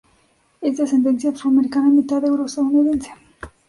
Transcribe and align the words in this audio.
Es 0.61 0.77
de 0.77 0.83
ascendencia 0.85 1.29
afroamericana 1.29 1.89
y 1.89 1.91
mitad 1.91 2.25
euro-estadounidense. 2.25 3.11